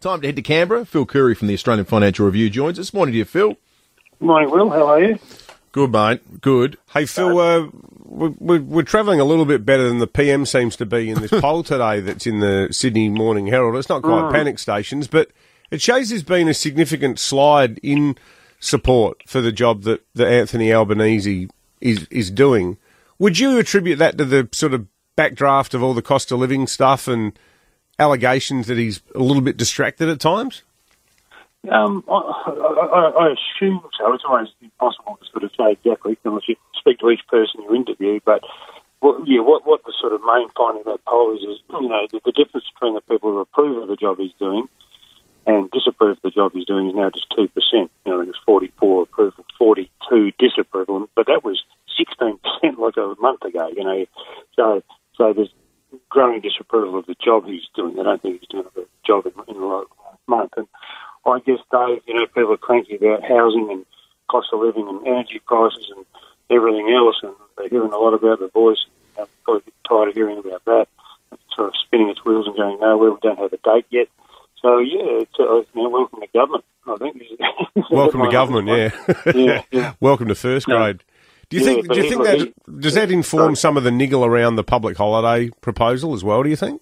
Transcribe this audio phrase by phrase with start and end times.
[0.00, 0.86] Time to head to Canberra.
[0.86, 2.94] Phil Coorey from the Australian Financial Review joins us.
[2.94, 3.56] Morning to you, Phil.
[4.18, 4.70] Morning, Will.
[4.70, 5.18] How are you?
[5.72, 6.40] Good, mate.
[6.40, 6.78] Good.
[6.94, 7.68] Hey, Phil, uh,
[8.06, 11.30] we're, we're travelling a little bit better than the PM seems to be in this
[11.40, 13.76] poll today that's in the Sydney Morning Herald.
[13.76, 15.30] It's not quite panic stations, but
[15.70, 18.16] it shows there's been a significant slide in
[18.58, 21.50] support for the job that, that Anthony Albanese
[21.82, 22.78] is, is doing.
[23.18, 24.86] Would you attribute that to the sort of
[25.18, 27.38] backdraft of all the cost of living stuff and
[28.00, 30.62] allegations that he's a little bit distracted at times?
[31.68, 34.14] Um, I, I, I assume so.
[34.14, 37.74] It's always impossible to sort of say exactly unless you speak to each person you
[37.74, 38.18] interview.
[38.24, 38.42] But
[39.00, 41.88] what, yeah, what what the sort of main finding of that poll is is you
[41.88, 44.68] know the, the difference between the people who approve of the job he's doing
[45.46, 47.90] and disapprove of the job he's doing is now just two percent.
[48.06, 51.62] You know, there's 44 approval, 42 disapproval, but that was
[51.98, 53.68] 16 percent like a month ago.
[53.76, 54.06] You know,
[54.56, 54.82] so
[55.16, 55.52] so there's
[56.20, 57.96] growing disapproval of the job he's doing.
[57.96, 59.88] They don't think he's doing a good job in, in the last
[60.26, 60.52] month.
[60.56, 60.66] And
[61.24, 63.86] I guess, Dave, you know, people are cranky about housing and
[64.30, 66.04] cost of living and energy prices and
[66.50, 68.84] everything else, and they're hearing a lot about the voice.
[69.18, 70.86] I'm probably tired of hearing about that.
[71.32, 73.12] It's sort of spinning its wheels and going nowhere.
[73.12, 74.08] We don't have a date yet.
[74.60, 77.22] So, yeah, it's, uh, you know, welcome to government, I think.
[77.90, 79.32] Welcome to government, yeah.
[79.34, 79.94] yeah, yeah.
[80.00, 81.02] Welcome to first grade.
[81.50, 81.88] Do you Yeah, think?
[81.92, 82.38] Do you think he-
[82.70, 86.42] that does that inform some of the niggle around the public holiday proposal as well?
[86.42, 86.80] Do you think?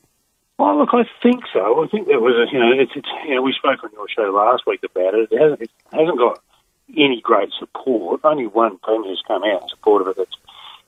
[0.58, 1.82] Well, look, I think so.
[1.84, 4.08] I think there was a, you know, it's, it's you know, we spoke on your
[4.08, 5.28] show last week about it.
[5.30, 6.40] It hasn't, it hasn't got
[6.96, 8.20] any great support.
[8.24, 10.16] Only one premier's come out in support of it.
[10.16, 10.36] That's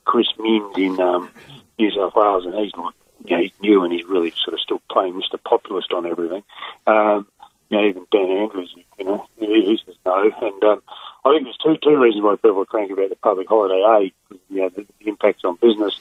[0.04, 1.30] Chris Minns in um,
[1.78, 2.94] New South Wales, and he's like,
[3.24, 5.38] you know, he's new and he's really sort of still playing Mr.
[5.42, 6.42] Populist on everything.
[6.86, 7.26] Um,
[7.68, 10.30] you know, even Dan Andrews, you know, he, he says no.
[10.42, 10.82] And um,
[11.24, 13.82] I think there's two two reasons why people are cranky about the public holiday.
[13.84, 15.98] A, you know, the, the impacts on business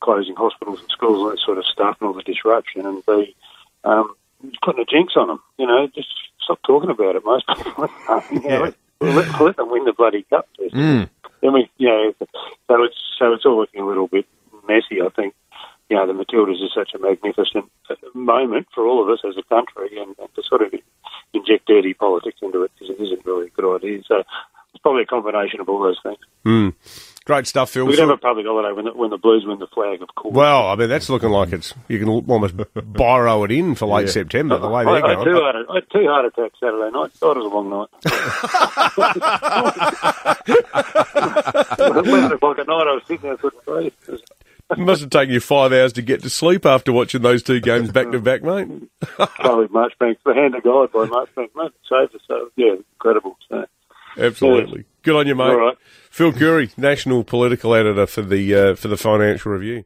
[0.00, 3.34] closing hospitals and schools and that sort of stuff and all the disruption, and B,
[3.84, 4.14] um,
[4.62, 5.40] putting a jinx on them.
[5.58, 6.08] You know, just
[6.42, 7.24] stop talking about it.
[7.24, 7.88] Most people,
[8.32, 10.46] you know, let, let, let them win the bloody cup.
[10.58, 10.74] First.
[10.74, 11.08] Mm.
[11.42, 12.14] I mean, you know,
[12.68, 14.26] so it's so it's all looking a little bit
[14.68, 15.00] messy.
[15.02, 15.34] I think,
[15.88, 17.70] you know, the Matildas is such a magnificent
[18.14, 20.74] moment for all of us as a country, and, and to sort of
[21.34, 24.02] inject dirty politics into it because it is- isn't really a good idea.
[24.06, 26.18] So it's probably a combination of all those things.
[26.44, 26.68] Hmm.
[27.26, 27.86] Great stuff, Phil.
[27.86, 30.02] We could Phil- have a public holiday when the, when the Blues win the flag,
[30.02, 30.34] of course.
[30.34, 34.06] well, I mean, that's looking like it's you can almost borrow it in for late
[34.08, 34.12] Yeah.
[34.12, 34.58] September.
[34.58, 35.42] The way they're I, had two going.
[35.42, 37.12] heart, I had two heart attacks Saturday night.
[37.20, 37.88] God, it was a long night.
[41.78, 43.92] Eleven o'clock at night, I was sitting there, couldn't breathe.
[44.70, 47.60] It must have taken you five hours to get to sleep after watching those two
[47.60, 48.66] games back to back, mate.
[49.36, 52.22] Caleb Marchbank, the hand of God by Marchbank, mate, saved us.
[52.26, 53.36] So yeah, incredible.
[53.48, 53.66] So,
[54.16, 54.84] Absolutely.
[55.02, 55.50] Good on you, mate.
[55.50, 55.76] All right.
[56.10, 59.84] Phil Coorey, national political editor for the uh, for the Financial Review.